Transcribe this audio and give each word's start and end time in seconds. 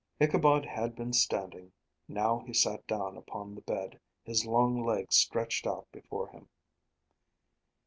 Ichabod 0.19 0.65
had 0.65 0.95
been 0.95 1.13
standing; 1.13 1.73
now 2.07 2.39
he 2.47 2.55
sat 2.55 2.87
down 2.87 3.17
upon 3.17 3.53
the 3.53 3.61
bed, 3.61 3.99
his 4.23 4.47
long 4.47 4.83
legs 4.83 5.15
stretched 5.15 5.67
out 5.67 5.85
before 5.91 6.29
him. 6.29 6.49